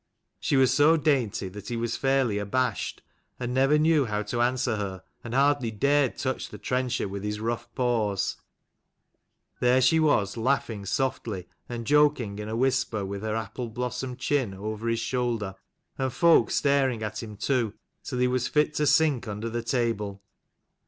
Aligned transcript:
She 0.39 0.55
was 0.57 0.73
so 0.73 0.97
dainty 0.97 1.47
that 1.49 1.67
he 1.67 1.77
was 1.77 1.95
fairly 1.95 2.39
abashed, 2.39 3.03
and 3.39 3.53
never 3.53 3.77
knew 3.77 4.05
how 4.07 4.23
to 4.23 4.41
answer 4.41 4.77
her, 4.77 5.03
and 5.23 5.35
hardly 5.35 5.69
dared 5.69 6.17
touch 6.17 6.49
the 6.49 6.57
trencher 6.57 7.07
with 7.07 7.23
his 7.23 7.39
rough 7.39 7.69
paws. 7.75 8.37
There 9.59 9.79
she 9.79 9.99
was 9.99 10.37
laughing 10.37 10.87
softly, 10.87 11.47
and 11.69 11.85
joking 11.85 12.39
in 12.39 12.49
a 12.49 12.55
whisper, 12.57 13.05
with 13.05 13.21
her 13.21 13.35
apple 13.35 13.69
blossom 13.69 14.15
chin 14.15 14.55
over 14.55 14.87
his 14.87 14.99
shoulder; 14.99 15.53
and 15.99 16.11
folk 16.11 16.49
staring 16.49 17.03
at 17.03 17.21
him 17.21 17.37
too, 17.37 17.75
till 18.03 18.17
he 18.17 18.27
was 18.27 18.47
fit 18.47 18.73
to 18.77 18.87
sink 18.87 19.27
under 19.27 19.51
the 19.51 19.61
table. 19.61 20.23